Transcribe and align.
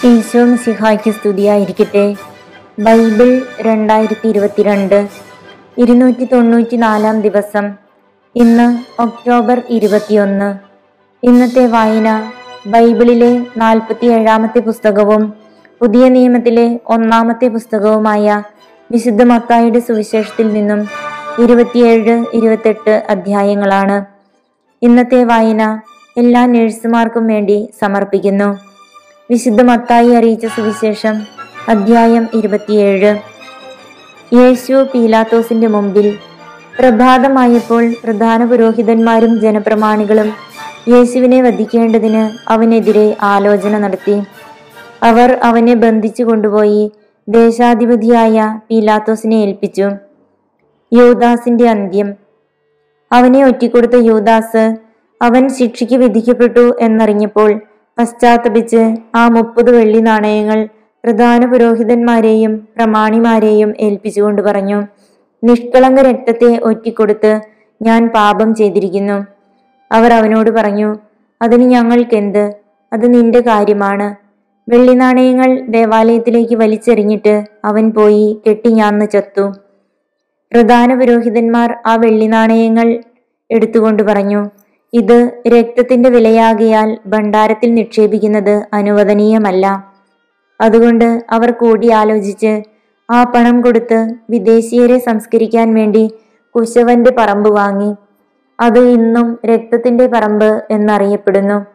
ഈശോ 0.00 0.56
സിഹായ്ക്ക് 0.56 1.10
സ്തുതിയായിരിക്കട്ടെ. 1.10 2.16
ബൈബിൾ 2.78 3.46
രണ്ടായിരത്തി 3.60 4.28
ഇരുപത്തിരണ്ട് 4.28 5.08
ഇരുന്നൂറ്റി 5.78 6.24
തൊണ്ണൂറ്റി 6.24 6.76
നാലാം 6.76 7.20
ദിവസം 7.20 7.72
ഇന്ന് 8.36 8.78
ഒക്ടോബർ 9.02 9.62
ഇരുപത്തിയൊന്ന്. 9.68 10.54
ഇന്നത്തെ 11.22 11.66
വായന 11.66 12.30
ബൈബിളിലെ 12.66 13.40
നാൽപ്പത്തി 13.56 14.06
ഏഴാമത്തെ 14.06 14.58
പുസ്തകവും 14.58 15.32
പുതിയ 15.82 16.08
നിയമത്തിലെ 16.08 16.80
ഒന്നാമത്തെ 16.86 17.48
പുസ്തകവുമായ 17.48 18.42
വിശുദ്ധ 18.90 19.22
മത്തായുടെ 19.22 19.78
സുവിശേഷത്തിൽ 19.78 20.52
നിന്നും 20.52 20.88
ഇരുപത്തിയേഴ് 21.38 22.24
ഇരുപത്തെട്ട് 22.34 23.04
അധ്യായങ്ങളാണ് 23.08 24.04
ഇന്നത്തെ 24.82 25.24
വായന 25.24 25.80
എല്ലാ 26.18 26.46
നഴ്സുമാർക്കും 26.46 27.26
വേണ്ടി 27.26 27.70
സമർപ്പിക്കുന്നു. 27.80 28.71
വിശുദ്ധ 29.30 29.62
മത്തായി 29.62 30.10
അറിയിച്ച 30.10 30.46
സുവിശേഷം 30.46 31.22
അധ്യായം 31.68 32.28
ഇരുപത്തിയേഴ്. 32.34 33.16
യേശു 34.34 34.86
പീലാത്തോസിന്റെ 34.94 35.66
മുമ്പിൽ 35.66 36.18
പ്രഭാതമായപ്പോൾ 36.78 37.94
പ്രധാന 38.04 38.44
പുരോഹിതന്മാരും 38.44 39.40
ജനപ്രമാണികളും 39.40 40.32
യേശുവിനെ 40.88 41.42
വധിക്കേണ്ടതിന് 41.42 42.52
അവനെതിരെ 42.52 43.16
ആലോചന 43.22 43.78
നടത്തി. 43.78 44.22
അവർ 45.02 45.38
അവനെ 45.42 45.74
ബന്ധിച്ചു 45.74 46.22
കൊണ്ടുപോയി 46.22 46.92
ദേശാധിപതിയായ 47.28 48.60
പീലാത്തോസിനെ 48.70 49.36
ഏൽപ്പിച്ചു. 49.36 49.90
യൂദാസിന്റെ 50.92 51.68
അന്ത്യം. 51.68 52.14
അവനെ 53.12 53.44
ഒറ്റിക്കൊടുത്ത 53.44 53.96
യൂദാസ് 53.96 54.76
അവൻ 55.22 55.48
ശിക്ഷയ്ക്ക് 55.48 55.94
വിധിക്കപ്പെട്ടു 55.94 56.76
എന്നറിഞ്ഞപ്പോൾ 56.80 57.60
പശ്ചാത്തപിച്ച് 57.98 58.94
ആ 59.14 59.28
മുപ്പത് 59.28 59.70
വെള്ളി 59.76 59.98
നാണയങ്ങൾ 59.98 60.68
പ്രധാന 61.04 61.46
പുരോഹിതന്മാരെയും 61.46 62.68
പ്രമാണിമാരെയും 62.76 63.74
ഏൽപ്പിച്ചുകൊണ്ട് 63.80 64.42
പറഞ്ഞു 64.42 64.86
നിഷ്കളങ്ക 65.42 66.00
രക്തത്തെ 66.00 66.60
ഒറ്റിക്കൊടുത്ത് 66.62 67.40
ഞാൻ 67.82 68.08
പാപം 68.08 68.54
ചെയ്തിരിക്കുന്നു. 68.54 69.26
അവർ 69.92 70.12
അവനോട് 70.12 70.50
പറഞ്ഞു 70.50 70.96
അതിന് 71.42 71.62
ഞങ്ങൾക്കെന്ത്? 71.62 72.44
അത് 72.92 73.14
നിന്റെ 73.14 73.40
കാര്യമാണ്. 73.40 74.14
വെള്ളി 74.68 74.94
നാണയങ്ങൾ 74.94 75.60
ദേവാലയത്തിലേക്ക് 75.68 76.54
വലിച്ചെറിഞ്ഞിട്ട് 76.54 77.44
അവൻ 77.64 77.90
പോയി 77.90 78.40
കെട്ടിഞ്ഞാന്ന് 78.46 79.06
ചത്തു. 79.06 79.52
പ്രധാന 80.52 80.94
പുരോഹിതന്മാർ 80.94 81.76
ആ 81.86 81.94
വെള്ളി 81.94 82.26
നാണയങ്ങൾ 82.26 83.02
എടുത്തുകൊണ്ട് 83.50 84.02
പറഞ്ഞു 84.02 84.50
ഇത് 84.92 85.32
രക്തത്തിന്റെ 85.46 86.10
വിലയാകിയാൽ 86.10 86.98
ഭണ്ഡാരത്തിൽ 87.06 87.74
നിക്ഷേപിക്കുന്നത് 87.74 88.62
അനുവദനീയമല്ല. 88.72 89.66
അതുകൊണ്ട് 90.60 91.22
അവർ 91.30 91.50
കൂടിയാലോചിച്ച് 91.50 92.62
ആ 93.10 93.24
പണം 93.24 93.60
കൊടുത്ത് 93.60 94.14
വിദേശീയരെ 94.30 94.98
സംസ്കരിക്കാൻ 94.98 95.74
വേണ്ടി 95.74 96.10
കുശവന്റെ 96.54 97.10
പറമ്പ് 97.18 97.48
വാങ്ങി. 97.48 97.94
അത് 98.60 98.78
ഇന്നും 98.78 99.38
രക്തത്തിന്റെ 99.46 100.06
പറമ്പ് 100.06 100.62
എന്നറിയപ്പെടുന്നു. 100.70 101.66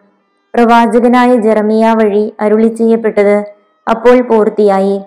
പ്രവാചകനായ 0.54 1.36
ജെറമിയ 1.36 1.94
വഴി 1.94 2.34
അരുളി 2.40 2.68
ചെയ്യപ്പെട്ടത് 2.68 3.46
അപ്പോൾ 3.88 4.22
പൂർത്തിയായി. 4.22 5.02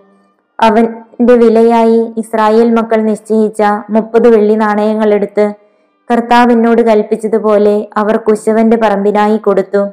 അവന്റെ 0.58 1.34
വിലയായി 1.34 2.12
ഇസ്രായേൽ 2.16 2.74
മക്കൾ 2.74 3.00
നിശ്ചയിച്ച 3.02 3.62
മുപ്പത് 3.90 4.28
വെള്ളി 4.28 4.54
നാണയങ്ങൾ 4.54 5.14
എടുത്ത് 5.14 5.46
കർത്താവിനോട് 6.12 6.82
കൽപ്പിച്ചതുപോലെ 6.82 7.88
അവർ 7.96 8.16
കുശവന്റെ 8.16 8.76
പറമ്പിനായി 8.76 9.38
കൊടുത്തു. 9.38 9.88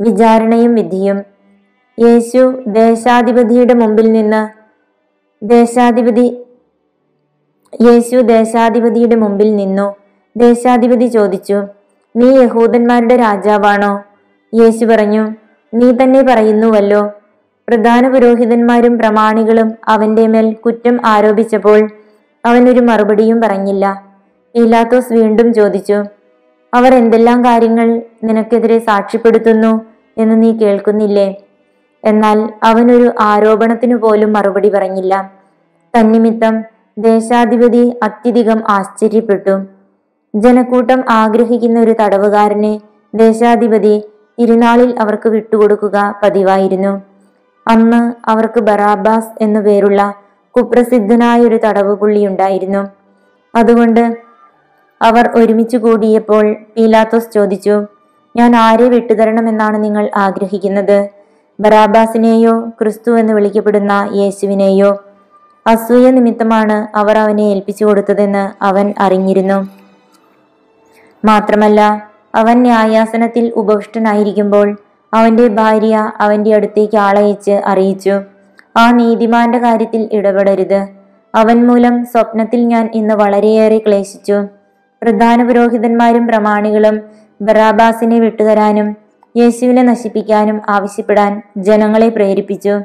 വിചാരണയും 0.00 0.74
വിധിയും. 0.74 1.22
യേശു 2.00 2.62
ദേശാധിപതിയുടെ 2.66 3.74
മുമ്പിൽ 3.74 4.12
നിന്ന് 4.12 4.48
ദേശാധിപതി 5.42 6.44
യേശു 7.82 8.16
ദേശാധിപതിയുടെ 8.16 9.14
മുമ്പിൽ 9.14 9.56
നിന്നു. 9.56 9.94
ദേശാധിപതി 10.36 11.06
ചോദിച്ചു 11.06 11.62
നീ 12.16 12.28
യഹൂദന്മാരുടെ 12.42 13.16
രാജാവാണോ? 13.16 14.04
യേശു 14.54 14.84
പറഞ്ഞു 14.84 15.32
നീ 15.74 15.92
തന്നെ 15.92 16.22
പറയുന്നുവല്ലോ. 16.22 17.10
പ്രധാന 17.68 18.08
പുരോഹിതന്മാരും 18.08 18.98
പ്രമാണികളും 18.98 19.72
അവന്റെ 19.88 20.26
മേൽ 20.26 20.52
കുറ്റം 20.52 21.06
ആരോപിച്ചപ്പോൾ 21.06 21.90
അവനൊരു 22.46 22.80
മറുപടിയും 22.80 23.40
പറഞ്ഞില്ല. 23.40 24.11
പീലാത്തോസ് 24.54 25.12
വീണ്ടും 25.12 25.54
ചോദിച്ചു 25.54 26.04
അവർ 26.74 26.94
എന്തെല്ലാം 26.94 27.44
കാര്യങ്ങൾ 27.44 28.02
നിനക്കെതിരെ 28.24 28.78
സാക്ഷ്യപ്പെടുത്തുന്നു 28.78 29.86
എന്ന് 30.18 30.42
നീ 30.42 30.52
കേൾക്കുന്നില്ലേ? 30.52 31.36
എന്നാൽ 32.04 32.52
അവനൊരു 32.62 33.12
ആരോപണത്തിനു 33.20 33.96
പോലും 33.96 34.32
മറുപടി 34.32 34.68
പറഞ്ഞില്ല. 34.68 35.32
തന്നിമിത്തം 35.98 36.64
ദേശാധിപതി 36.98 37.98
അത്യധികം 38.02 38.62
ആശ്ചര്യപ്പെട്ടു. 38.68 39.64
ജനക്കൂട്ടം 40.34 41.04
ആഗ്രഹിക്കുന്ന 41.08 41.80
ഒരു 41.80 41.94
തടവുകാരനെ 42.00 42.80
ദേശാധിപതി 43.14 44.02
തിരുനാളിൽ 44.40 45.00
അവർക്ക് 45.00 45.28
വിട്ടുകൊടുക്കുക 45.28 46.20
പതിവായിരുന്നു. 46.22 47.02
അന്ന് 47.68 48.30
അവർക്ക് 48.30 48.60
ബറാബാസ് 48.60 49.28
എന്നു 49.40 49.60
പേരുള്ള 49.60 50.14
കുപ്രസിദ്ധനായ 50.56 51.40
ഒരു 51.40 51.58
തടവുപുള്ളി 51.64 52.26
ഉണ്ടായിരുന്നു. 52.26 52.88
അതുകൊണ്ട് 53.54 54.31
അവർ 55.02 55.30
ഒരുമിച്ച് 55.34 55.76
കൂടിയപ്പോൾ 55.76 56.56
പീലാത്തോസ് 56.76 57.32
ചോദിച്ചു 57.32 57.86
ഞാൻ 58.36 58.56
ആരെ 58.56 58.88
വിട്ടുതരണമെന്നാണ് 58.88 59.84
നിങ്ങൾ 59.84 60.10
ആഗ്രഹിക്കുന്നത്? 60.16 61.08
ബറാബാസിനെയോ 61.60 62.60
ക്രിസ്തു 62.80 63.18
എന്ന് 63.18 63.32
വിളിക്കപ്പെടുന്ന 63.32 64.10
യേശുവിനെയോ? 64.12 65.02
അസൂയ 65.66 66.10
നിമിത്തമാണ് 66.10 66.96
അവർ 66.96 67.18
അവനെ 67.18 67.42
ഏൽപ്പിച്ചു 67.42 67.84
കൊടുത്തതെന്ന് 67.84 68.64
അവൻ 68.64 68.94
അറിഞ്ഞിരുന്നു. 68.98 69.68
മാത്രമല്ല 71.24 71.80
അവൻ 72.34 72.62
ന്യായാസനത്തിൽ 72.62 73.52
ഉപവിഷ്ടനായിരിക്കുമ്പോൾ 73.56 74.76
അവന്റെ 75.14 75.48
ഭാര്യ 75.48 76.12
അവന്റെ 76.20 76.54
അടുത്തേക്ക് 76.54 76.96
ആളയച്ച് 76.96 77.50
അറിയിച്ചു 77.50 78.20
ആ 78.76 78.90
നീതിമാന്റെ 78.90 79.58
കാര്യത്തിൽ 79.58 80.08
ഇടപെടരുത്. 80.12 80.80
അവൻ 81.34 81.66
മൂലം 81.66 82.04
സ്വപ്നത്തിൽ 82.04 82.64
ഞാൻ 82.64 82.90
ഇന്ന് 82.94 83.14
വളരെയേറെ 83.14 83.78
ക്ലേശിച്ചു. 83.78 84.61
പ്രധാന 85.02 85.48
പുരോഹിതന്മാരും 85.48 86.26
പ്രമാണികളും 86.26 87.02
ബറാബാസിനെ 87.42 88.20
വിട്ടുതരാനും 88.20 88.96
യേശുവിനെ 89.36 89.82
നശിപ്പിക്കാനും 89.82 90.62
ആവശ്യപ്പെടാൻ 90.68 91.42
ജനങ്ങളെ 91.56 92.08
പ്രേരിപ്പിച്ചു. 92.08 92.80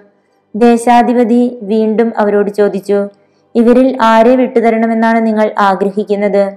ദേശാധിപതി 0.56 1.60
വീണ്ടും 1.62 2.14
അവരോട് 2.18 2.50
ചോദിച്ചു 2.50 3.08
ഇവരിൽ 3.56 3.98
ആരെ 4.02 4.36
വിട്ടുതരണമെന്നാണ് 4.36 5.26
നിങ്ങൾ 5.28 5.52
ആഗ്രഹിക്കുന്നത്? 5.60 6.54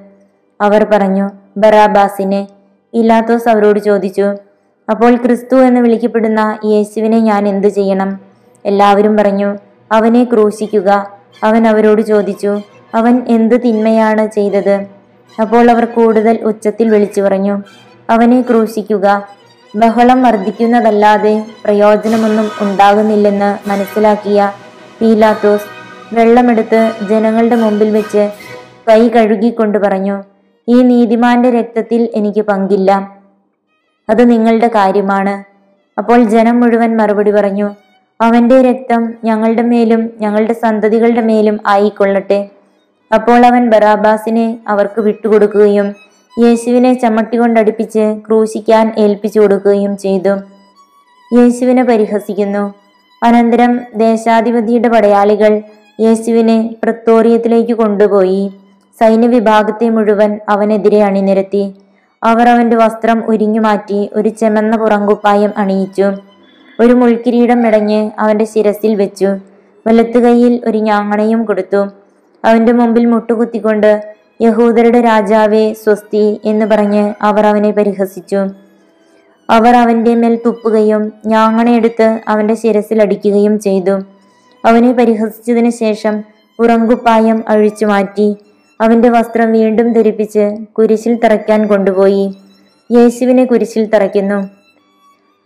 അവർ 0.61 0.87
പറഞ്ഞു 0.93 1.31
ബറാബാസിനെ. 1.57 2.49
ഇലാത്തോസ് 2.95 3.49
അവരോട് 3.49 3.79
ചോദിച്ചു 3.79 4.37
അപ്പോൾ 4.91 5.17
ക്രിസ്തു 5.17 5.57
എന്ന് 5.57 5.81
വിളിക്കപ്പെടുന്ന 5.81 6.59
യേശുവിനെ 6.65 7.19
ഞാൻ 7.19 7.49
എന്തു 7.49 7.69
ചെയ്യണം? 7.69 8.21
എല്ലാവരും 8.65 9.17
പറഞ്ഞു 9.17 9.57
അവനെ 9.93 10.25
ക്രൂശിക്കുക. 10.25 11.07
അവൻ 11.45 11.69
അവരോട് 11.69 12.03
ചോദിച്ചു 12.03 12.61
അവൻ 12.95 13.23
എന്ത് 13.29 13.61
തിന്മയാണ് 13.61 14.27
ചെയ്തത്? 14.27 15.00
അപ്പോൾ 15.39 15.71
അവർ 15.71 15.85
കൂടുതൽ 15.85 16.39
ഉച്ചത്തിൽ 16.43 16.89
വിളിച്ചു 16.89 17.23
പറഞ്ഞു 17.23 17.63
അവനെ 18.11 18.41
ക്രൂശിക്കുക. 18.41 19.29
ബഹളം 19.77 20.23
വർദ്ധിക്കുന്നതല്ലാതെ 20.23 21.45
പ്രയോജനമൊന്നും 21.65 22.51
ഉണ്ടാകുന്നില്ലെന്ന് 22.61 23.69
മനസ്സിലാക്കിയ 23.69 24.53
പീലാത്തോസ് 25.01 25.67
വെള്ളമെടുത്ത് 26.15 26.91
ജനങ്ങളുടെ 27.11 27.57
മുമ്പിൽ 27.57 27.91
വെച്ച് 27.91 28.31
കൈ 28.89 29.09
കഴുകിക്കൊണ്ട് 29.09 29.79
പറഞ്ഞു 29.79 30.23
ഈ 30.69 30.83
നീതിമാന്റെ 30.83 31.51
രക്തത്തിൽ 31.51 32.09
എനിക്ക് 32.15 32.41
പങ്കില്ല. 32.41 33.19
അത് 34.11 34.31
നിങ്ങളുടെ 34.31 34.69
കാര്യമാണ്. 34.69 35.45
അപ്പോൾ 35.99 36.23
ജനം 36.25 36.61
മുഴുവൻ 36.61 36.97
മറുപടി 36.97 37.31
പറഞ്ഞു 37.31 37.71
അവന്റെ 38.21 38.63
രക്തം 38.63 39.15
ഞങ്ങളുടെ 39.25 39.63
മേലും 39.63 40.11
ഞങ്ങളുടെ 40.21 40.53
സന്തതികളുടെ 40.53 41.21
മേലും 41.21 41.61
ആയിക്കൊള്ളട്ടെ. 41.67 42.51
അപ്പോൾ 43.13 43.47
അവൻ 43.47 43.71
ബറാബാസിനെ 43.71 44.59
അവർക്ക് 44.69 45.01
വിട്ടുകൊടുക്കുകയും 45.01 45.95
യേശുവിനെ 46.43 46.93
ചമ്മട്ടി 46.93 47.37
കൊണ്ടടുപ്പിച്ച് 47.37 48.21
ക്രൂശിക്കാൻ 48.27 48.93
ഏൽപ്പിച്ചു 48.99 49.41
കൊടുക്കുകയും 49.41 49.97
ചെയ്തു. 49.97 50.35
യേശുവിനെ 51.39 51.83
പരിഹസിക്കുന്നു. 51.83 52.75
അനന്തരം 53.25 53.81
ദേശാധിപതിയുടെ 53.95 54.89
പടയാളികൾ 54.89 55.61
യേശുവിനെ 56.01 56.75
പ്രത്തോറിയത്തിലേക്ക് 56.85 57.73
കൊണ്ടുപോയി. 57.73 58.53
സൈന്യവിഭാഗത്തെ 59.01 59.89
മുഴുവൻ 59.89 60.41
അവനെതിരെ 60.49 61.03
അണിനിരത്തി. 61.03 61.75
അവർ 62.25 62.49
അവന്റെ 62.49 62.77
വസ്ത്രം 62.77 63.25
ഉരിഞ്ഞുമാറ്റി 63.25 64.11
ഒരു 64.13 64.29
ചെമന്ന 64.29 64.77
പുറങ്കുപ്പായം 64.77 65.53
അണിയിച്ചു. 65.57 66.09
ഒരു 66.81 66.93
മുൾക്കിരീടം 66.93 67.63
മെടഞ്ഞ് 67.63 68.11
അവന്റെ 68.19 68.45
ശിരസിൽ 68.45 68.95
വെച്ചു. 68.95 69.27
വലത്തുകൈയിൽ 69.87 70.61
ഒരു 70.65 70.79
ഞാങ്ങണയും 70.79 71.45
കൊടുത്തു. 71.45 72.00
അവന്റെ 72.45 72.73
മുമ്പിൽ 72.73 73.07
മുട്ടുകുത്തിക്കൊണ്ട് 73.07 74.15
യഹൂദരുടെ 74.43 75.01
രാജാവേ 75.01 75.73
സ്വസ്തി 75.73 76.41
എന്ന് 76.45 76.67
പറഞ്ഞ് 76.67 77.15
അവർ 77.23 77.47
അവനെ 77.47 77.71
പരിഹസിച്ചു. 77.71 78.37
അവർ 79.51 79.77
അവന്റെ 79.77 80.15
മേൽ 80.15 80.39
തുപ്പുകയും 80.47 81.13
ഞാങ്ങണയെടുത്ത് 81.27 82.21
അവന്റെ 82.29 82.55
ശിരസിൽ 82.55 83.03
അടിക്കുകയും 83.03 83.61
ചെയ്തു. 83.61 83.99
അവനെ 84.65 84.93
പരിഹസിച്ചതിന് 84.93 85.71
ശേഷം 85.71 86.23
ഉറങ്കുപ്പായം 86.59 87.45
അഴിച്ചു 87.49 87.85
മാറ്റി 87.85 88.37
അവന്റെ 88.81 89.09
വസ്ത്രം 89.09 89.53
വീണ്ടും 89.53 89.93
ധരിപ്പിച്ച് 89.93 90.57
കുരിശിൽ 90.79 91.19
തറയ്ക്കാൻ 91.25 91.67
കൊണ്ടുപോയി. 91.67 92.35
യേശുവിനെ 92.93 93.45
കുരിശിൽ 93.45 93.85
തറയ്ക്കുന്നു. 93.87 94.49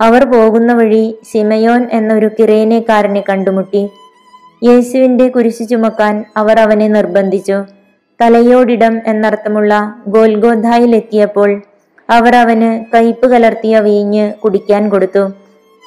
അവർ 0.01 0.25
പോകുന്ന 0.25 0.73
വഴി 0.73 1.19
സിമയോൻ 1.33 1.89
എന്നൊരു 1.93 2.31
കിറേനക്കാരനെ 2.39 3.25
കണ്ടുമുട്ടി. 3.29 3.89
യേശുവിന്റെ 4.65 5.29
കുരിശു 5.29 5.65
ചുമക്കാൻ 5.65 6.25
അവർ 6.37 6.59
അവനെ 6.59 6.89
നിർബന്ധിച്ചു. 6.89 7.65
തലയോടിടം 8.21 9.01
എന്നർത്ഥമുള്ള 9.07 9.95
ഗോൽഗോധായിലെത്തിയപ്പോൾ 10.07 11.63
അവർ 12.11 12.35
അവന് 12.35 12.85
കയ്പ് 12.95 13.27
കലർത്തിയ 13.27 13.81
വീഞ്ഞ് 13.81 14.33
കുടിക്കാൻ 14.33 14.89
കൊടുത്തു. 14.89 15.33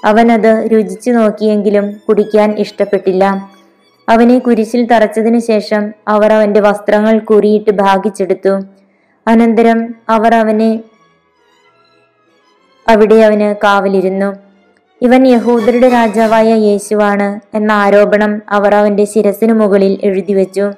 അവനത് 0.05 0.71
രുചിച്ചു 0.71 1.11
നോക്കിയെങ്കിലും 1.11 1.93
കുടിക്കാൻ 2.09 2.55
ഇഷ്ടപ്പെട്ടില്ല. 2.59 3.51
അവനെ 4.09 4.39
കുരിശിൽ 4.39 4.87
തറച്ചതിനു 4.91 5.39
ശേഷം 5.39 5.91
അവർ 6.07 6.31
അവന്റെ 6.33 6.59
വസ്ത്രങ്ങൾ 6.59 7.19
കുറിയിട്ട് 7.19 7.71
ഭാഗിച്ചെടുത്തു. 7.71 8.59
അനന്തരം 9.27 9.95
അവർ 10.09 10.35
അവനെ 10.35 10.79
അവിടെ 12.89 13.15
അവന് 13.15 13.55
കാവലിരുന്നു. 13.63 14.46
ഇവൻ 15.01 15.27
യഹൂദരുടെ 15.27 15.89
രാജാവായ 15.89 16.53
യേശുവാണ് 16.53 17.39
എന്ന 17.57 17.71
ആരോപണം 17.71 18.41
അവർ 18.49 18.75
അവന്റെ 18.75 19.05
ശിരസിനു 19.05 19.53
മുകളിൽ 19.53 19.91
എഴുതി 19.91 20.05
എഴുതിവെച്ചു. 20.07 20.71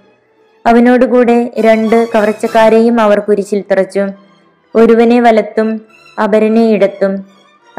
അവനോടുകൂടെ 0.67 1.51
രണ്ട് 1.59 2.07
കവർച്ചക്കാരെയും 2.15 3.01
അവർ 3.01 3.19
കുരിശിൽ 3.19 3.63
തറച്ചു. 3.71 4.07
ഒരുവനെ 4.75 5.19
വലത്തും 5.21 5.81
അപരനെ 6.23 6.69
ഇടത്തും. 6.69 7.25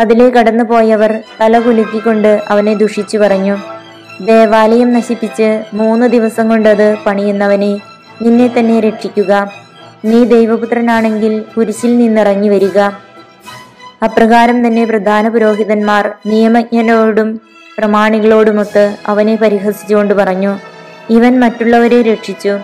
അതിലെ 0.00 0.30
കടന്നുപോയവർ 0.30 1.12
തല 1.40 1.58
കുലുക്കിക്കൊണ്ട് 1.58 2.40
അവനെ 2.48 2.74
ദുഷിച്ചു 2.74 3.18
പറഞ്ഞു 3.18 3.56
ദേവാലയം 4.20 4.92
നശിപ്പിച്ച് 4.92 5.62
മൂന്ന് 5.74 6.06
ദിവസം 6.06 6.48
കൊണ്ടത് 6.48 6.96
പണിയുന്നവനെ 7.06 7.80
നിന്നെ 8.22 8.50
തന്നെ 8.58 8.80
രക്ഷിക്കുക. 8.80 9.52
നീ 10.04 10.24
ദൈവപുത്രനാണെങ്കിൽ 10.24 11.44
കുരിശിൽ 11.56 11.98
നിന്നിറങ്ങി 11.98 12.48
വരിക. 12.48 12.80
അപ്രകാരം 14.02 14.66
തന്നെ 14.66 14.84
പ്രധാന 14.84 15.28
പുരോഹിതന്മാർ 15.28 16.10
നിയമജ്ഞനോടും 16.26 17.40
പ്രമാണികളോടുമൊത്ത് 17.78 18.96
അവനെ 19.06 19.36
പരിഹസിച്ചുകൊണ്ട് 19.36 20.14
പറഞ്ഞു 20.14 20.56
ഇവൻ 21.10 21.40
മറ്റുള്ളവരെ 21.40 22.02
രക്ഷിച്ചു. 22.02 22.58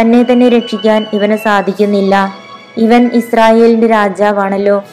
തന്നെ 0.00 0.22
തന്നെ 0.22 0.48
രക്ഷിക്കാൻ 0.48 1.06
ഇവന് 1.12 1.36
സാധിക്കുന്നില്ല. 1.36 2.34
ഇവൻ 2.76 3.10
ഇസ്രായേലിന്റെ 3.14 3.86
രാജാവാണല്ലോ. 3.86 4.84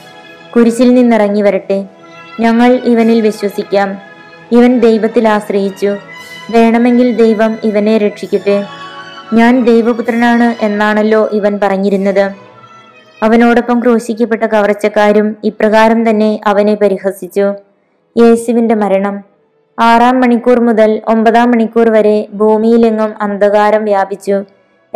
കുരിശിൽ 0.56 0.94
നിന്നിറങ്ങി 0.94 1.42
വരട്ടെ. 1.42 1.86
ഞങ്ങൾ 2.40 2.80
ഇവനിൽ 2.84 3.22
വിശ്വസിക്കാം. 3.22 3.98
ഇവൻ 4.52 4.80
ദൈവത്തിൽ 4.80 5.28
ആശ്രയിച്ചു. 5.28 5.96
വേണമെങ്കിൽ 6.52 7.16
ദൈവം 7.16 7.58
ഇവനെ 7.64 7.98
രക്ഷിക്കട്ടെ. 7.98 8.66
ഞാൻ 9.34 9.64
ദൈവപുത്രനാണ് 9.64 10.64
എന്നാണല്ലോ 10.64 11.30
ഇവൻ 11.34 11.60
പറഞ്ഞിരുന്നത്. 11.64 12.51
അവനോടൊപ്പം 13.24 13.80
ക്രൂശിക്കപ്പെട്ട 13.80 14.44
കവർച്ചക്കാരും 14.44 15.36
ഇപ്രകാരം 15.44 16.10
തന്നെ 16.10 16.40
അവനെ 16.46 16.76
പരിഹസിച്ചു. 16.76 17.54
യേശുവിന്റെ 18.18 18.76
മരണം. 18.76 19.24
ആറാം 19.80 20.22
മണിക്കൂർ 20.22 20.60
മുതൽ 20.60 21.02
ഒമ്പതാം 21.08 21.52
മണിക്കൂർ 21.52 21.90
വരെ 21.90 22.28
ഭൂമിയിലെങ്ങും 22.34 23.14
അന്ധകാരം 23.22 23.86
വ്യാപിച്ചു. 23.86 24.44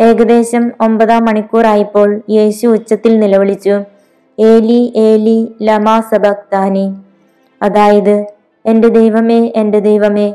ഏകദേശം 0.00 0.72
ഒമ്പതാം 0.80 1.24
മണിക്കൂറായപ്പോൾ 1.24 2.22
യേശു 2.30 2.66
ഉച്ചത്തിൽ 2.66 3.18
നിലവിളിച്ചു. 3.18 3.80
ഏലി 4.38 4.92
ഏലി 4.96 5.54
ലമാ 5.62 6.00
സബക്താനി. 6.00 6.94
അതായത് 7.62 8.24
എന്റെ 8.66 8.88
ദൈവമേ 8.88 9.52
എന്റെ 9.56 9.78
ദൈവമേ 9.78 10.34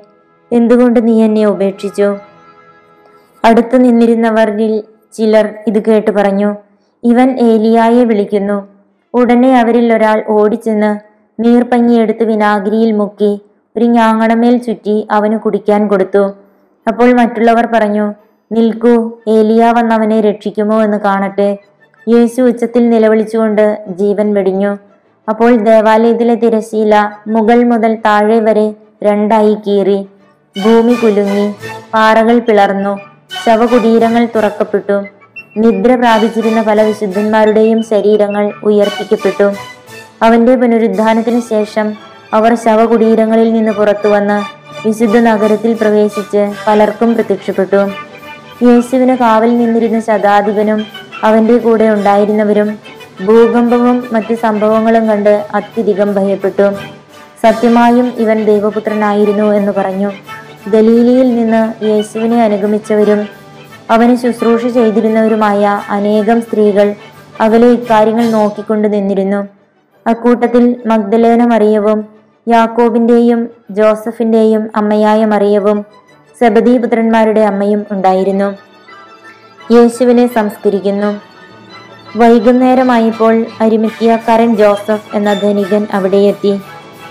എന്തുകൊണ്ട് 0.52 1.08
നീ 1.08 1.24
എന്നെ 1.24 1.46
ഉപേക്ഷിച്ചു? 1.46 2.18
അടുത്തു 3.46 3.78
നിന്നിരുന്നവരിൽ 3.78 4.84
ചിലർ 5.14 5.54
ഇത് 5.68 5.86
കേട്ട് 5.86 6.12
പറഞ്ഞു. 6.12 6.56
ഇവൻ 7.04 7.30
ഏലിയായെ 7.50 8.04
വിളിക്കുന്നു. 8.04 8.58
ഉടനെ 9.14 9.52
അവരിൽ 9.60 9.94
ഒരാൾ 9.94 10.24
ഓടിച്ചെന്ന് 10.28 10.92
നീർപ്പഞ്ഞിയെടുത്ത് 11.40 12.24
വിനാഗിരിയിൽ 12.24 12.92
മുക്കി 12.92 13.32
ഒരു 13.78 13.86
ഞാങ്ങണമേൽ 13.86 14.58
ചുറ്റി 14.58 15.08
അവന് 15.12 15.38
കുടിക്കാൻ 15.44 15.82
കൊടുത്തു. 15.88 16.24
അപ്പോൾ 16.88 17.10
മറ്റുള്ളവർ 17.20 17.66
പറഞ്ഞു 17.74 18.06
നിൽക്കൂ 18.52 18.94
ഏലിയ 19.28 19.72
വന്നവനെ 19.78 20.22
രക്ഷിക്കുമോ 20.22 20.84
എന്ന് 20.84 20.98
കാണട്ടെ. 20.98 21.50
യേശു 22.08 22.42
ഉച്ചത്തിൽ 22.42 22.90
നിലവിളിച്ചുകൊണ്ട് 22.90 23.66
ജീവൻ 24.00 24.34
വെടിഞ്ഞു. 24.34 24.72
അപ്പോൾ 25.30 25.52
ദേവാലയത്തിലെ 25.68 26.36
തിരശീല 26.36 26.96
മുകൾ 27.28 27.60
മുതൽ 27.72 27.92
താഴെ 28.06 28.40
വരെ 28.48 28.68
രണ്ടായി 29.04 29.54
കീറി. 29.66 30.00
ഭൂമി 30.56 30.94
കുലുങ്ങി 30.94 31.48
പാറകൾ 31.94 32.40
പിളർന്നു 32.40 32.94
ശവകുടീരങ്ങൾ 33.44 34.28
തുറക്കപ്പെട്ടു. 34.36 34.98
നിദ്ര 35.58 35.96
പ്രാപിച്ചിരുന്ന 35.96 36.62
പല 36.62 36.82
വിശുദ്ധന്മാരുടെയും 36.82 37.84
ശരീരങ്ങൾ 37.84 38.52
ഉയർപ്പിക്കപ്പെട്ടു. 38.64 39.54
അവന്റെ 40.22 40.56
പുനരുദ്ധാനത്തിന് 40.56 41.42
ശേഷം 41.42 41.94
അവർ 42.34 42.56
ശവകുടീരങ്ങളിൽ 42.56 43.54
നിന്ന് 43.54 43.72
പുറത്തു 43.72 44.08
വന്ന് 44.08 44.38
വിശുദ്ധ 44.88 45.18
നഗരത്തിൽ 45.18 45.74
പ്രവേശിച്ച് 45.74 46.54
പലർക്കും 46.68 47.14
പ്രത്യക്ഷപ്പെട്ടു. 47.14 47.82
യേശുവിന് 48.66 49.18
കാവൽ 49.18 49.58
നിന്നിരുന്ന 49.58 50.00
ശതാധിപനും 50.00 50.86
അവന്റെ 51.24 51.58
കൂടെ 51.58 51.90
ഉണ്ടായിരുന്നവരും 51.90 52.80
ഭൂകമ്പവും 53.26 54.10
മറ്റ് 54.12 54.36
സംഭവങ്ങളും 54.36 55.08
കണ്ട് 55.08 55.46
അത്യധികം 55.56 56.16
ഭയപ്പെട്ടു. 56.16 56.72
സത്യമായും 57.44 58.14
ഇവൻ 58.18 58.46
ദൈവപുത്രനായിരുന്നു 58.46 59.44
എന്ന് 59.44 59.72
പറഞ്ഞു. 59.72 60.12
ഗലീലിയിൽ 60.70 61.36
നിന്ന് 61.36 61.84
യേശുവിനെ 61.84 62.44
അനുഗമിച്ചവരും 62.44 63.41
അവന് 63.90 64.16
ശുശ്രൂഷ 64.16 64.66
ചെയ്തിരുന്നവരുമായ 64.66 65.82
അനേകം 65.90 66.42
സ്ത്രീകൾ 66.42 66.96
അകലെ 67.42 67.68
ഇക്കാര്യങ്ങൾ 67.68 68.30
നോക്കിക്കൊണ്ട് 68.30 68.94
നിന്നിരുന്നു. 68.94 69.48
അക്കൂട്ടത്തിൽ 70.08 70.76
മഗ്ദലേന 70.86 71.46
മറിയവും 71.46 72.06
യാക്കോബിന്റെയും 72.48 73.50
ജോസഫിന്റെയും 73.72 74.70
അമ്മയായ 74.76 75.26
മറിയവും 75.26 75.86
സബദീപുത്രന്മാരുടെ 76.42 77.42
അമ്മയും 77.42 77.86
ഉണ്ടായിരുന്നു. 77.92 78.58
യേശുവിനെ 79.74 80.28
സംസ്കരിക്കുന്നു. 80.28 81.22
വൈകുന്നേരമായപ്പോൾ 82.18 83.46
അരിമിത്തിയക്കാരൻ 83.62 84.56
ജോസഫ് 84.56 85.16
എന്ന 85.16 85.34
ധനികൻ 85.34 85.88
അവിടെയെത്തി 85.94 86.60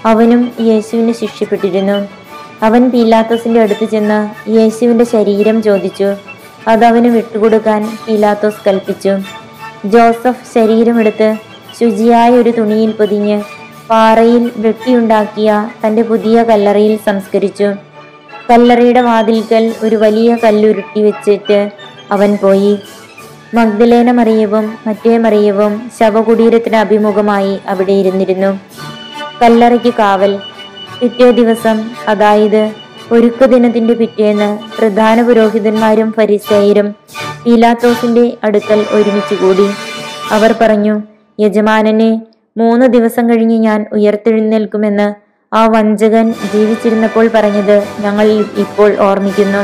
അവനും 0.04 0.52
യേശുവിനെ 0.60 1.12
ശിക്ഷപ്പെട്ടിരുന്നു. 1.12 2.08
അവൻ 2.62 2.90
പീലാത്തോസിന്റെ 2.90 3.60
അടുത്ത് 3.60 3.84
ചെന്ന് 3.84 4.50
യേശുവിന്റെ 4.50 5.04
ശരീരം 5.04 5.62
ചോദിച്ചു. 5.62 6.14
അതവന് 6.68 7.06
വിട്ടുകൊടുക്കാൻ 7.06 7.98
പീലാത്തോസ് 8.06 8.68
കൽപ്പിച്ചു. 8.68 9.18
ജോസഫ് 9.84 10.54
ശരീരമെടുത്ത് 10.54 11.34
ശുചിയായ 11.80 12.30
ഒരു 12.30 12.50
തുണിയിൽ 12.50 12.90
പൊതിഞ്ഞ് 12.90 13.42
പാറയിൽ 13.90 14.50
വെട്ടിയുണ്ടാക്കിയ 14.56 15.70
തന്റെ 15.86 16.02
പുതിയ 16.02 16.42
കല്ലറയിൽ 16.42 16.98
സംസ്കരിച്ചു. 17.06 17.72
കല്ലറയുടെ 18.50 19.00
വാതിൽക്കൽ 19.00 19.74
ഒരു 19.82 19.96
വലിയ 19.96 20.36
കല്ലുരുട്ടി 20.44 21.02
വെച്ചിട്ട് 21.02 21.70
അവൻ 22.10 22.38
പോയി. 22.42 22.78
മഗ്ദലേന 23.54 24.10
മറിയവും 24.10 24.78
മറ്റേ 24.86 25.18
മറിയവും 25.18 25.90
ശവകുടീരത്തിന് 26.00 26.76
അഭിമുഖമായി 26.76 27.58
അവിടെ 27.68 27.92
ഇരുന്നിരുന്നു. 27.92 28.60
കല്ലറയ്ക്ക് 29.42 29.94
കാവൽ. 29.94 30.38
പിറ്റേ 31.00 31.30
ദിവസം 31.30 31.90
അതായത് 32.08 32.89
ഒരുക്ക 33.12 33.44
ദിനത്തിന്റെ 33.44 33.94
പിറ്റേന്ന് 33.94 34.58
പ്രധാന 34.78 35.22
പുരോഹിതന്മാരും 35.22 36.12
ഫരിസേയരും 36.12 36.94
പീലാത്തോസിന്റെ 37.46 38.36
അടുക്കൽ 38.44 38.86
ഒരുമിച്ച് 38.90 39.34
കൂടി. 39.34 39.66
അവർ 40.30 40.54
പറഞ്ഞു 40.60 41.02
യജമാനനെ 41.40 42.22
മൂന്ന് 42.56 42.86
ദിവസം 42.86 43.30
കഴിഞ്ഞ് 43.30 43.58
ഞാൻ 43.58 43.86
ഉയർത്തെഴുന്നേൽക്കുമെന്ന് 43.92 45.14
ആ 45.54 45.66
വഞ്ചകൻ 45.66 46.32
ജീവിച്ചിരുന്നപ്പോൾ 46.32 47.30
പറഞ്ഞത് 47.34 47.84
ഞങ്ങൾ 48.00 48.26
ഇപ്പോൾ 48.56 48.96
ഓർമ്മിക്കുന്നു. 49.00 49.62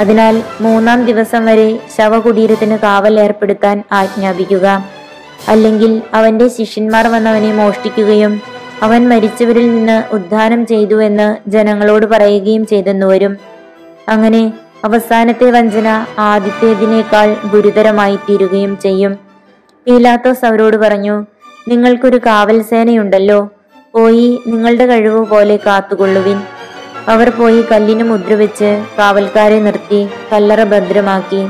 അതിനാൽ 0.00 0.42
മൂന്നാം 0.60 1.04
ദിവസം 1.04 1.46
വരെ 1.46 1.78
ശവകുടീരത്തിന് 1.98 2.78
കാവൽ 2.78 3.20
ഏർപ്പെടുത്താൻ 3.20 3.82
ആജ്ഞാപിക്കുക. 3.92 4.84
അല്ലെങ്കിൽ 5.48 6.02
അവന്റെ 6.14 6.48
ശിഷ്യന്മാർ 6.48 7.06
വന്നവനെ 7.06 7.52
മോഷ്ടിക്കുകയും 7.54 8.55
അവൻ 8.82 9.08
മരിച്ചവരിൽ 9.08 9.76
നിന്ന് 9.76 10.02
ഉദ്ധാനം 10.12 10.66
ചെയ്തു 10.66 11.02
എന്ന് 11.02 11.50
ജനങ്ങളോട് 11.50 12.06
പറയുകയും 12.06 12.66
ചെയ്തെന്നുവരും. 12.66 13.36
അങ്ങനെ 14.08 14.52
അവസാനത്തെ 14.84 15.50
വഞ്ചന 15.50 16.06
ആദ്യത്തേതിനേക്കാൾ 16.18 17.36
ഗുരുതരമായി 17.52 18.16
തീരുകയും 18.16 18.78
ചെയ്യും. 18.78 19.18
പീലാത്തോസ് 19.86 20.44
അവരോട് 20.44 20.76
പറഞ്ഞു 20.76 21.26
നിങ്ങൾക്കൊരു 21.68 22.20
കാവൽ 22.26 22.62
സേനയുണ്ടല്ലോ. 22.62 23.50
പോയി 23.92 24.40
നിങ്ങളുടെ 24.46 24.86
കഴിവ് 24.86 25.26
പോലെ 25.26 25.56
കാത്തുകൊള്ളുവിൻ. 25.56 26.40
അവർ 27.08 27.30
പോയി 27.30 27.64
കല്ലിന് 27.72 28.02
മുദ്രവെച്ച് 28.02 28.84
കാവൽക്കാരെ 28.98 29.60
നിർത്തി 29.60 30.08
കല്ലറ 30.32 30.64
ഭദ്രമാക്കി. 30.64 31.48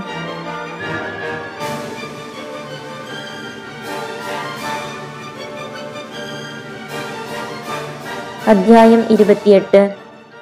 അധ്യായം 8.48 9.04
ഇരുപത്തിയെട്ട്. 9.10 9.94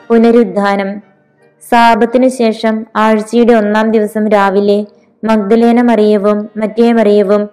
പുനരുദ്ധാനം. 0.09 0.99
സാപത്തിനു 1.69 2.29
ശേഷം 2.29 2.87
ആഴ്ചയുടെ 2.97 3.53
ഒന്നാം 3.53 3.91
ദിവസം 3.91 4.29
രാവിലെ 4.29 4.85
മഗ്ദലേന 5.25 5.83
മറിയവും 5.83 6.49
മറ്റേ 6.57 6.93
മറിയവും 6.93 7.49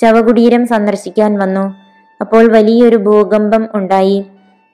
ശവകുടീരം 0.00 0.66
സന്ദർശിക്കാൻ 0.66 1.38
വന്നു. 1.38 1.74
അപ്പോൾ 2.20 2.52
വലിയൊരു 2.52 2.96
ഭൂകമ്പം 2.96 3.68
ഉണ്ടായി. 3.74 4.26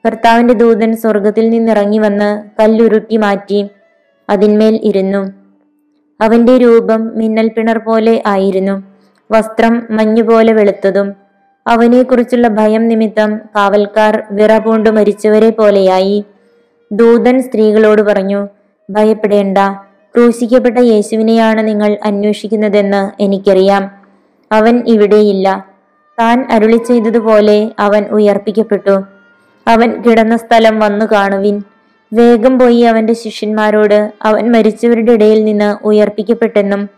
കർത്താവിന്റെ 0.07 0.55
ദൂതൻ 0.55 0.97
സ്വർഗത്തിൽ 0.97 1.51
നിന്നിറങ്ങി 1.51 1.99
വന്ന് 1.99 2.43
കല്ലുരുട്ടി 2.61 3.17
മാറ്റി 3.17 3.71
അതിന്മേൽ 4.31 4.81
ഇരുന്നു. 4.83 5.33
അവന്റെ 6.21 6.59
രൂപം 6.59 7.19
മിന്നൽ 7.19 7.49
പിണർ 7.49 7.79
പോലെ 7.79 8.23
ആയിരുന്നു. 8.27 8.83
വസ്ത്രം 9.31 9.87
മഞ്ഞുപോലെ 9.91 10.53
വെളുത്തതും 10.53 11.26
അവനെക്കുറിച്ചുള്ള 11.67 12.49
ഭയം 12.49 12.89
നിമിത്തം 12.89 13.37
കാവൽക്കാർ 13.57 14.23
വിറപൂണ്ടു 14.31 14.91
മരിച്ചവരെ 14.91 15.51
പോലെയായി. 15.51 16.25
ദൂതൻ 16.93 17.43
സ്ത്രീകളോട് 17.43 18.03
പറഞ്ഞു 18.03 18.49
ഭയപ്പെടേണ്ട. 18.91 19.59
ക്രൂശിക്കപ്പെട്ട 20.15 20.79
യേശുവിനെയാണ് 20.79 21.69
നിങ്ങൾ 21.69 21.99
അന്വേഷിക്കുന്നതെന്ന് 22.05 23.23
എനിക്കറിയാം. 23.23 23.91
അവൻ 24.53 24.83
ഇവിടെയില്ല. 24.87 25.67
താൻ 26.21 26.47
അരുളി 26.51 26.77
ചെയ്തതുപോലെ 26.77 27.71
അവൻ 27.79 28.05
ഉയർപ്പിക്കപ്പെട്ടു. 28.05 29.03
അവൻ 29.69 30.03
കിടന്ന 30.03 30.37
സ്ഥലം 30.37 30.79
വന്നു 30.79 31.07
കാണുവിൻ. 31.07 31.63
വേഗം 32.13 32.59
പോയി 32.59 32.81
അവന്റെ 32.81 33.13
ശിഷ്യന്മാരോട് 33.13 34.13
അവൻ 34.23 34.53
മരിച്ചവരുടെ 34.53 35.13
ഇടയിൽ 35.13 35.45
നിന്ന് 35.45 35.87
ഉയർപ്പിക്കപ്പെട്ടെന്നും 35.87 36.89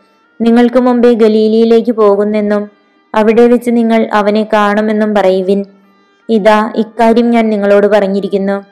നിങ്ങൾക്ക് 0.40 0.78
മുമ്പേ 0.78 1.12
ഗലീലിയിലേക്ക് 1.12 1.92
പോകുന്നെന്നും 1.92 2.70
അവിടെ 3.14 3.46
വെച്ച് 3.46 3.70
നിങ്ങൾ 3.70 4.08
അവനെ 4.12 4.48
കാണുമെന്നും 4.52 5.14
പറയുവിൻ. 5.14 5.64
ഇതാ 6.28 6.72
ഇക്കാര്യം 6.76 7.30
ഞാൻ 7.30 7.48
നിങ്ങളോട് 7.48 7.86
പറഞ്ഞിരിക്കുന്നു. 7.86 8.64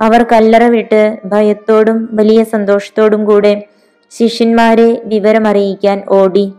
അവർ 0.00 0.26
കല്ലറ 0.32 0.64
വിട്ട് 0.64 1.18
ഭയത്തോടും 1.24 2.08
വലിയ 2.12 2.44
സന്തോഷത്തോടും 2.44 3.24
കൂടെ 3.24 3.62
ശിഷ്യന്മാരെ 4.10 5.02
വിവരമറിയിക്കാൻ 5.04 6.02
ഓടി. 6.08 6.52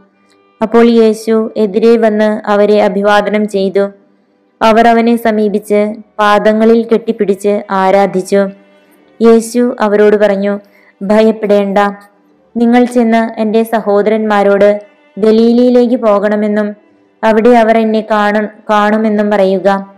അപ്പോൾ 0.61 0.85
യേശു 0.87 1.51
എതിരെ 1.57 1.97
വന്ന് 1.97 2.47
അവരെ 2.47 2.81
അഭിവാദനം 2.81 3.47
ചെയ്തു. 3.47 3.89
അവർ 4.61 4.87
അവനെ 4.87 5.15
സമീപിച്ച് 5.15 5.93
പാദങ്ങളിൽ 6.19 6.87
കെട്ടിപ്പിടിച്ച് 6.87 7.61
ആരാധിച്ചു. 7.71 8.47
യേശു 9.21 9.75
അവരോട് 9.79 10.15
പറഞ്ഞു 10.15 10.59
ഭയപ്പെടേണ്ട. 11.01 11.77
നിങ്ങൾ 12.57 12.85
ചെന്ന് 12.85 13.39
എന്റെ 13.39 13.63
സഹോദരന്മാരോട് 13.63 14.81
ഗലീലിയിലേക്ക് 15.19 15.95
പോകണമെന്നും 15.95 16.86
അവിടെ 17.23 17.49
അവർ 17.49 17.77
എന്നെ 17.77 18.01
കാണു 18.11 18.47
കാണുമെന്നും 18.69 19.29
പറയുക. 19.29 19.93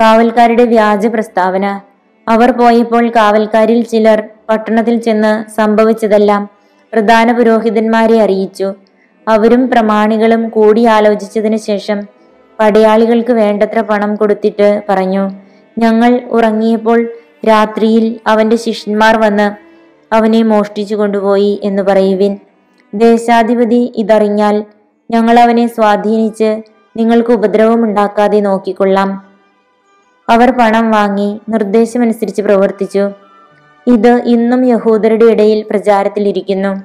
കാവൽക്കാരുടെ 0.00 0.64
വ്യാജ 0.64 1.06
പ്രസ്താവന. 1.06 1.80
അവർ 2.28 2.50
പോയപ്പോൾ 2.50 3.10
കാവൽക്കാരിൽ 3.10 3.84
ചിലർ 3.84 4.22
പട്ടണത്തിൽ 4.48 4.96
ചെന്ന് 4.96 5.50
സംഭവിച്ചതെല്ലാം 5.50 6.48
പ്രധാന 6.92 7.32
പുരോഹിതന്മാരെ 7.32 8.20
അറിയിച്ചു. 8.20 8.74
അവരും 9.28 9.70
പ്രമാണികളും 9.70 10.48
കൂടിയാലോചിച്ചതിനു 10.48 11.56
ശേഷം 11.56 12.06
പടയാളികൾക്ക് 12.60 13.32
വേണ്ടത്ര 13.32 13.80
പണം 13.80 14.16
കൊടുത്തിട്ട് 14.16 14.82
പറഞ്ഞു 14.88 15.30
ഞങ്ങൾ 15.78 16.20
ഉറങ്ങിയപ്പോൾ 16.30 17.08
രാത്രിയിൽ 17.48 18.20
അവന്റെ 18.26 18.56
ശിഷ്യന്മാർ 18.56 19.16
വന്ന് 19.16 19.46
അവനെ 20.14 20.42
മോഷ്ടിച്ചു 20.42 20.94
കൊണ്ടുപോയി 20.94 21.60
എന്ന് 21.62 21.82
പറയുവിൻ. 21.82 22.38
ദേശാധിപതി 22.94 23.92
ഇതറിഞ്ഞാൽ 23.96 24.64
ഞങ്ങൾ 25.10 25.38
അവനെ 25.38 25.66
സ്വാധീനിച്ച് 25.66 26.62
നിങ്ങൾക്ക് 26.96 27.30
ഉപദ്രവമുണ്ടാക്കാതെ 27.30 28.40
നോക്കിക്കൊള്ളാം. 28.40 29.26
അവർ 30.28 30.50
പണം 30.50 30.90
വാങ്ങി 30.90 31.40
നിർദ്ദേശമനുസരിച്ച് 31.48 32.42
പ്രവർത്തിച്ചു. 32.42 33.10
ഇത് 33.86 34.22
ഇന്നും 34.26 34.64
യഹൂദരുടെ 34.64 35.24
ഇടയിൽ 35.24 35.64
പ്രചാരത്തിലിരിക്കുന്നു. 35.70 36.82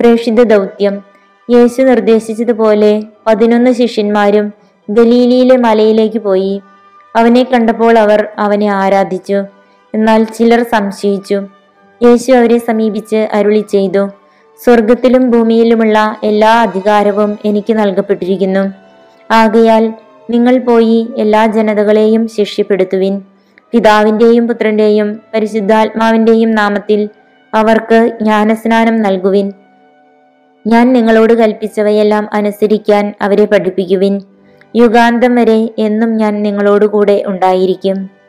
പ്രേക്ഷിത 0.00 0.42
ദൗത്യം. 0.42 1.02
യേശു 1.50 1.82
നിർദ്ദേശിച്ചതുപോലെ 1.82 3.02
പതിനൊന്ന് 3.26 3.72
ശിഷ്യന്മാരും 3.72 4.52
ഗലീലിയിലെ 4.90 5.56
മലയിലേക്ക് 5.56 6.18
പോയി. 6.18 6.62
അവനെ 7.16 7.42
കണ്ടപ്പോൾ 7.42 7.98
അവർ 7.98 8.28
അവനെ 8.38 8.66
ആരാധിച്ചു. 8.66 9.44
എന്നാൽ 9.94 10.24
ചിലർ 10.24 10.62
സംശയിച്ചു. 10.62 11.42
യേശു 12.02 12.32
അവരെ 12.32 12.58
സമീപിച്ച് 12.58 13.28
അരുളി 13.32 13.64
ചെയ്തു. 13.68 14.08
സ്വർഗത്തിലും 14.64 15.30
ഭൂമിയിലുമുള്ള 15.30 16.16
എല്ലാ 16.22 16.62
അധികാരവും 16.62 17.38
എനിക്ക് 17.44 17.72
നൽകപ്പെട്ടിരിക്കുന്നു. 17.72 18.72
ആകയാൽ 19.32 19.92
നിങ്ങൾ 20.30 20.58
പോയി 20.58 21.08
എല്ലാ 21.18 21.46
ജനതകളെയും 21.46 22.28
ശിഷ്യപ്പെടുത്തുവിൻ 22.28 23.20
പിതാവിന്റെയും 23.72 24.48
പുത്രന്റെയും 24.48 25.20
പരിശുദ്ധാത്മാവിന്റെയും 25.34 26.54
നാമത്തിൽ 26.54 27.08
അവർക്ക് 27.54 28.18
ജ്ഞാനസ്നാനം 28.22 29.02
നൽകുവിൻ. 29.02 29.52
ഞാൻ 30.66 30.92
നിങ്ങളോട് 30.92 31.32
കൽപ്പിച്ചവയെല്ലാം 31.32 32.28
അനുസരിക്കാൻ 32.32 33.14
അവരെ 33.20 33.44
പഠിപ്പിക്കുവിൻ. 33.44 34.20
യുഗാന്തം 34.76 35.34
വരെ 35.34 35.68
എന്നും 35.78 36.16
ഞാൻ 36.16 36.42
നിങ്ങളോടുകൂടെ 36.42 37.22
ഉണ്ടായിരിക്കും. 37.26 38.19